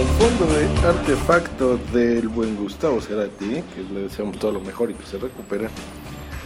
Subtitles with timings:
[0.00, 4.94] con fondo de artefacto del buen Gustavo Cerati, que le deseamos todo lo mejor y
[4.94, 5.68] que se recupere,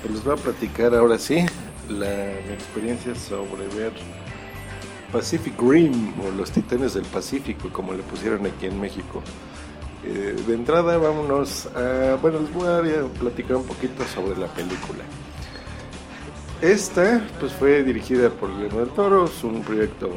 [0.00, 1.44] pues les voy a platicar ahora sí
[1.88, 2.06] la,
[2.46, 3.92] mi experiencia sobre ver
[5.10, 9.20] Pacific Rim o los Titanes del Pacífico, como le pusieron aquí en México.
[10.04, 15.02] Eh, de entrada vámonos a, bueno, les voy a platicar un poquito sobre la película.
[16.62, 20.08] Esta pues fue dirigida por Guillermo del Toro, es un proyecto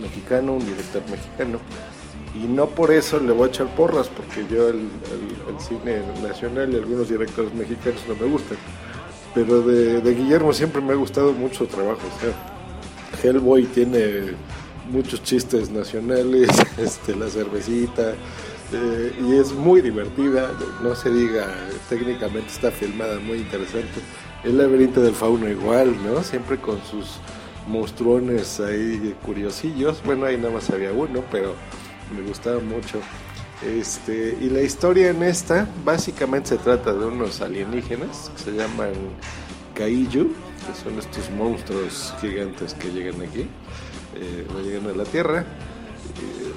[0.00, 1.58] mexicano, un director mexicano.
[2.34, 4.88] Y no por eso le voy a echar porras, porque yo el,
[5.58, 8.56] cine nacional y algunos directores mexicanos no me gustan.
[9.34, 12.00] Pero de, Guillermo siempre me ha gustado mucho su trabajo.
[13.22, 14.34] Hellboy tiene
[14.90, 18.14] muchos chistes nacionales, este, la cervecita,
[18.72, 20.50] eh, y es muy divertida,
[20.82, 21.46] no se diga,
[21.88, 24.00] técnicamente está filmada muy interesante.
[24.42, 26.22] El laberinto del fauno igual, ¿no?
[26.22, 27.18] Siempre con sus
[27.68, 30.02] monstruones ahí curiosillos.
[30.04, 31.54] Bueno, ahí nada más había uno, pero
[32.12, 33.00] me gustaba mucho.
[33.64, 38.92] Este, y la historia en esta básicamente se trata de unos alienígenas que se llaman
[39.74, 43.48] Kaiju, que son estos monstruos gigantes que llegan aquí,
[44.16, 45.40] eh, llegan a la Tierra.
[45.40, 46.52] Eh,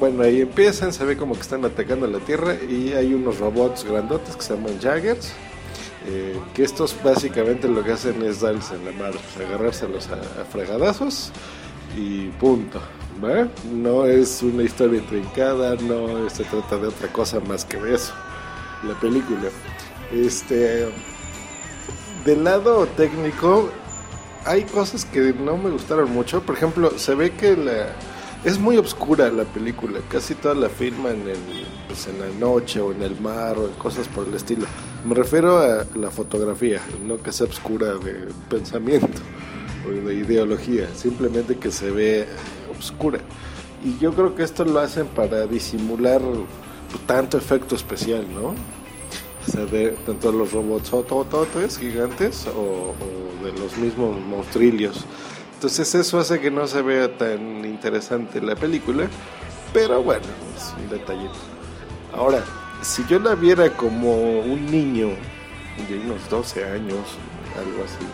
[0.00, 3.38] bueno, ahí empiezan, se ve como que están atacando a la Tierra y hay unos
[3.38, 5.32] robots grandotes que se llaman Jaggers
[6.10, 11.32] eh, que estos básicamente lo que hacen es darles en la pues, agarrárselos a, fregadazos
[11.96, 12.80] y punto.
[13.20, 18.12] No es una historia intrincada, no se trata de otra cosa más que de eso,
[18.84, 19.48] la película.
[20.12, 20.86] Este,
[22.24, 23.70] del lado técnico,
[24.44, 26.42] hay cosas que no me gustaron mucho.
[26.42, 27.88] Por ejemplo, se ve que la,
[28.44, 32.92] es muy oscura la película, casi toda la filman en, pues, en la noche o
[32.92, 34.66] en el mar o en cosas por el estilo.
[35.04, 39.20] Me refiero a la fotografía, no que sea oscura de pensamiento
[39.86, 42.28] o de ideología, simplemente que se ve
[42.78, 43.20] oscura.
[43.84, 46.20] Y yo creo que esto lo hacen para disimular
[47.06, 48.54] tanto efecto especial, ¿no?
[49.46, 50.90] O sea, de tanto los robots
[51.78, 55.04] gigantes o, o de los mismos monstrillos.
[55.54, 59.08] Entonces eso hace que no se vea tan interesante la película,
[59.72, 61.34] pero bueno, es un detallito.
[62.12, 62.44] Ahora,
[62.82, 65.08] si yo la viera como un niño
[65.88, 66.98] de unos 12 años,
[67.56, 68.04] algo así,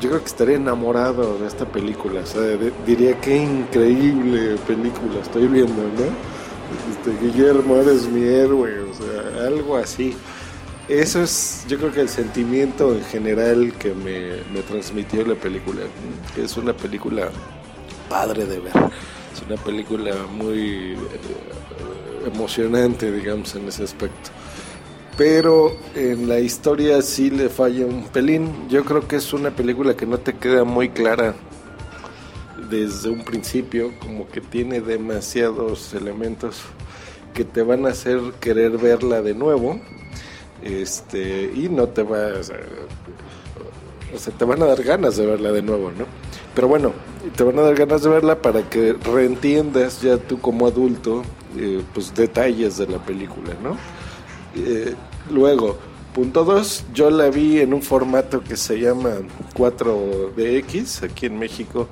[0.00, 2.20] yo creo que estaría enamorado de esta película.
[2.20, 2.42] O sea,
[2.86, 6.38] diría qué increíble película estoy viendo, ¿no?
[6.90, 10.14] Este, Guillermo, eres mi héroe, o sea, algo así.
[10.88, 15.82] Eso es, yo creo que el sentimiento en general que me, me transmitió la película.
[16.36, 17.30] Es una película
[18.08, 18.72] padre de ver.
[19.32, 24.30] Es una película muy eh, emocionante, digamos, en ese aspecto.
[25.18, 28.68] Pero en la historia sí le falla un pelín.
[28.68, 31.34] Yo creo que es una película que no te queda muy clara
[32.70, 36.60] desde un principio, como que tiene demasiados elementos
[37.34, 39.80] que te van a hacer querer verla de nuevo.
[40.62, 42.34] Este, y no te va
[44.14, 46.06] o sea, te van a dar ganas de verla de nuevo, ¿no?
[46.54, 46.92] Pero bueno,
[47.36, 51.22] te van a dar ganas de verla para que reentiendas ya tú como adulto
[51.56, 53.76] eh, pues detalles de la película, ¿no?
[54.54, 54.94] Eh,
[55.30, 55.78] luego,
[56.14, 59.18] punto 2, yo la vi en un formato que se llama
[59.54, 61.88] 4DX aquí en México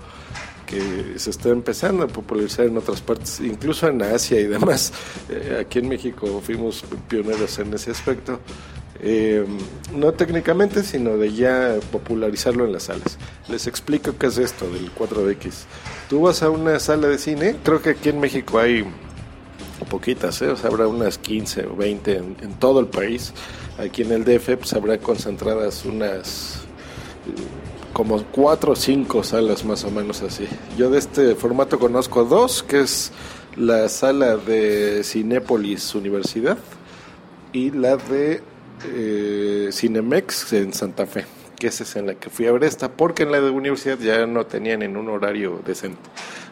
[0.66, 4.92] que se está empezando a popularizar en otras partes, incluso en Asia y demás.
[5.28, 8.38] Eh, aquí en México fuimos pioneros en ese aspecto.
[9.94, 13.18] no técnicamente, sino de ya popularizarlo en las salas.
[13.48, 15.64] Les explico qué es esto del 4DX.
[16.08, 18.84] Tú vas a una sala de cine, creo que aquí en México hay
[19.86, 20.52] poquitas, ¿eh?
[20.64, 23.32] habrá unas 15 o 20 en, todo el país.
[23.78, 26.66] Aquí en el DF pues, habrá concentradas unas
[27.92, 30.46] como cuatro o cinco salas más o menos así.
[30.76, 33.10] Yo de este formato conozco dos, que es
[33.56, 36.58] la sala de Cinépolis Universidad
[37.52, 38.42] y la de
[38.84, 41.24] eh, Cinemex en Santa Fe,
[41.58, 43.98] que esa es en la que fui a ver esta, porque en la de Universidad
[43.98, 46.02] ya no tenían en un horario decente.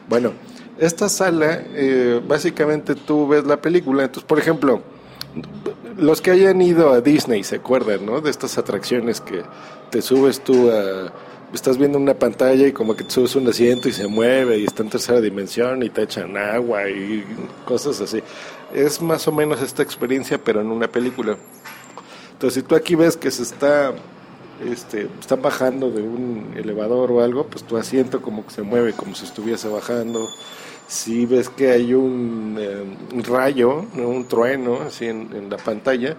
[0.09, 0.33] Bueno,
[0.79, 4.83] esta sala, eh, básicamente tú ves la película, entonces, por ejemplo,
[5.97, 8.21] los que hayan ido a Disney se acuerdan, ¿no?
[8.21, 9.43] De estas atracciones que
[9.91, 11.13] te subes tú a...
[11.53, 14.65] Estás viendo una pantalla y como que te subes un asiento y se mueve y
[14.65, 17.25] está en tercera dimensión y te echan agua y
[17.65, 18.21] cosas así.
[18.75, 21.37] Es más o menos esta experiencia, pero en una película.
[22.33, 23.95] Entonces, si tú aquí ves que se está
[24.63, 28.93] este, está bajando de un elevador o algo, pues tu asiento como que se mueve
[28.93, 30.29] como si estuviese bajando.
[30.87, 36.17] Si ves que hay un, eh, rayo, un trueno así en, la pantalla,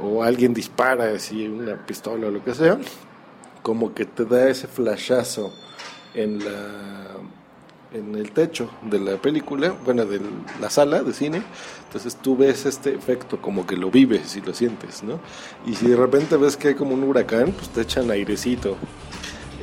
[0.00, 2.78] o alguien dispara así una pistola o lo que sea,
[3.62, 5.52] como que te da ese flashazo
[6.14, 7.00] en la
[7.92, 10.20] en el techo de la película, bueno, de
[10.60, 11.42] la sala de cine,
[11.86, 15.18] entonces tú ves este efecto como que lo vives y lo sientes, ¿no?
[15.66, 18.76] Y si de repente ves que hay como un huracán, pues te echan airecito.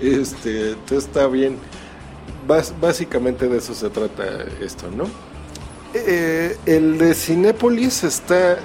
[0.01, 1.57] Este, entonces está bien.
[2.79, 5.05] básicamente de eso se trata esto, ¿no?
[5.93, 8.59] Eh, el de Cinépolis está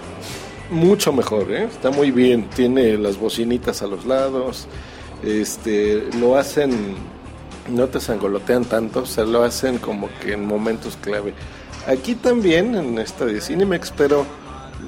[0.71, 1.65] mucho mejor, ¿eh?
[1.65, 4.67] está muy bien, tiene las bocinitas a los lados,
[5.23, 6.97] este, lo hacen,
[7.69, 11.35] no te sangolotean tanto, o sea, lo hacen como que en momentos clave.
[11.87, 14.25] Aquí también, en esta de Cinemex, pero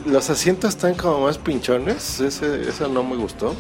[0.07, 3.55] los asientos están como más pinchones, ese, eso no me gustó.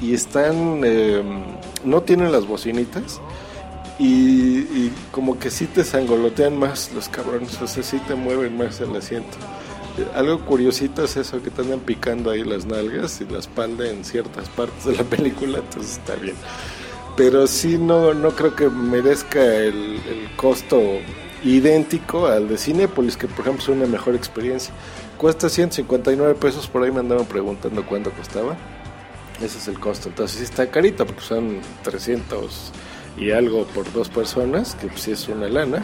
[0.00, 1.42] Y están, em,
[1.84, 3.20] no tienen las bocinitas.
[3.98, 8.80] Y, como que sí te sangolotean más los cabrones, o sea, sí te mueven más
[8.80, 9.36] el asiento.
[10.14, 14.02] Algo curiosito es eso que te andan picando ahí las nalgas y la espalda en
[14.02, 16.36] ciertas partes de la película, entonces está bien.
[17.20, 20.00] Pero sí, no, no creo que merezca el,
[20.36, 20.80] costo
[21.44, 24.72] idéntico al de Cinepolis, que por ejemplo es una mejor experiencia.
[25.18, 28.56] Cuesta 159 pesos, por ahí me andaban preguntando cuánto costaba.
[29.36, 32.72] Ese es el costo, entonces sí está carita, porque son 300
[33.18, 35.82] y algo por dos personas, que pues sí es una lana.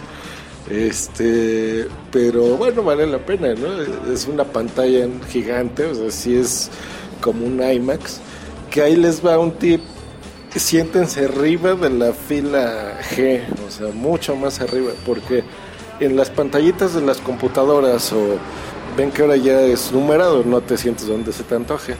[0.70, 4.10] Este, pero bueno, vale la pena, ¿no?
[4.10, 6.70] Es una pantalla gigante, o sea, sí es
[7.20, 8.22] como un IMAX.
[8.70, 9.82] Que ahí les va un tip.
[10.56, 15.44] Siéntense arriba de la fila G, o sea, mucho más arriba, porque
[16.00, 18.38] en las pantallitas de las computadoras o
[18.96, 21.94] ven que ahora ya es numerado, no te sientes donde se te antoje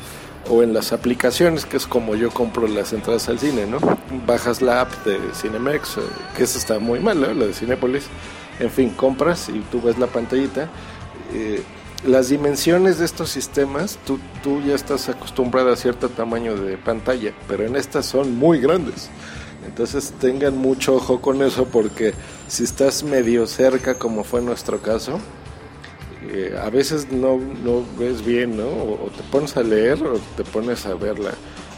[0.48, 3.78] o en las aplicaciones, que es como yo compro las entradas al cine, ¿no?
[4.26, 5.96] Bajas la app de Cinemex,
[6.36, 8.04] que esa está muy mala, la de Cinepolis.
[8.58, 10.68] En fin, compras y tú ves la pantallita.
[11.34, 11.62] Eh,
[12.04, 17.32] las dimensiones de estos sistemas, tú, tú ya estás acostumbrado a cierto tamaño de pantalla,
[17.48, 19.08] pero en estas son muy grandes.
[19.66, 22.14] Entonces tengan mucho ojo con eso porque
[22.48, 25.18] si estás medio cerca, como fue nuestro caso,
[26.28, 28.68] eh, a veces no, no ves bien, ¿no?
[28.68, 31.32] O, te pones a leer o te pones a verla.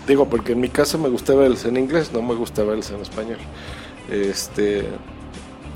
[0.06, 3.00] Digo, porque en mi caso me gusta verse en inglés, no me gusta verse en
[3.00, 3.38] español.
[4.10, 4.84] Este,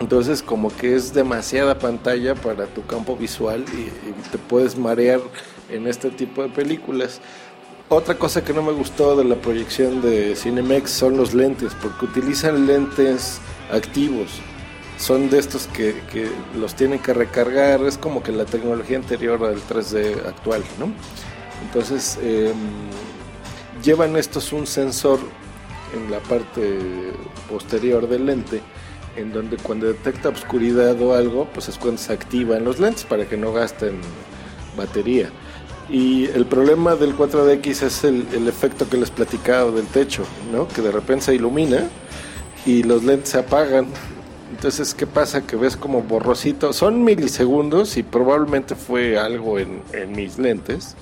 [0.00, 5.20] entonces como que es demasiada pantalla para tu campo visual y, te puedes marear
[5.68, 7.20] en este tipo de películas.
[7.88, 12.06] Otra cosa que no me gustó de la proyección de Cinemex son los lentes, porque
[12.06, 13.40] utilizan lentes
[13.70, 14.40] activos
[15.02, 15.94] son de estos que,
[16.56, 20.92] los tienen que recargar, es como que la tecnología anterior al 3D actual, ¿no?
[21.66, 22.52] Entonces, em,
[23.82, 25.18] llevan estos un sensor
[25.94, 26.78] en la parte
[27.50, 28.62] posterior del lente,
[29.16, 33.26] en donde cuando detecta oscuridad o algo, pues es cuando se activan los lentes para
[33.26, 34.00] que no gasten
[34.76, 35.30] batería.
[35.88, 40.68] Y el problema del 4DX es el, el efecto que les platicaba del techo, ¿no?
[40.68, 41.88] Que de repente se ilumina
[42.64, 43.88] y los lentes se apagan
[44.52, 45.46] entonces, ¿qué pasa?
[45.46, 46.72] Que ves como borrosito.
[46.74, 49.82] Son milisegundos y probablemente fue algo en,
[50.14, 50.94] mis lentes.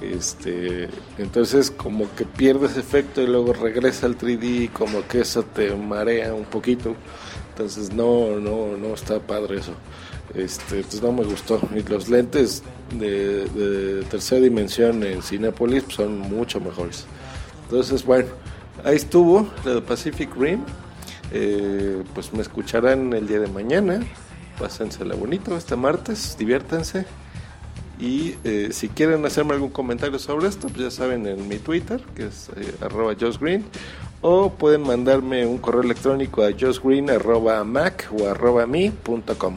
[0.00, 0.88] Este,
[1.18, 6.34] entonces como que pierdes efecto y luego regresa al 3D como que eso te marea
[6.34, 6.96] un poquito.
[7.50, 9.72] Entonces no, no, no está padre eso.
[10.34, 11.60] Este, entonces no me gustó.
[11.74, 12.62] Y los lentes
[12.98, 17.06] de, tercera dimensión en Cinepolis son mucho mejores.
[17.64, 18.28] Entonces, bueno,
[18.84, 20.60] ahí estuvo la de Pacific Rim.
[21.32, 24.00] Eh, pues me escucharán el día de mañana.
[24.58, 27.06] Pásensela bonito este martes, diviértanse.
[28.04, 32.02] Y eh, si quieren hacerme algún comentario sobre esto, pues ya saben en mi Twitter,
[32.14, 33.64] que es eh, arroba Green,
[34.20, 39.56] o pueden mandarme un correo electrónico a josgreen arroba mac o arroba mi punto com.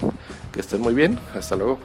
[0.54, 1.77] Que estén muy bien, hasta luego.